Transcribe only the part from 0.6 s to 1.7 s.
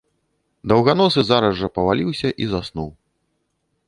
Даўганосы зараз жа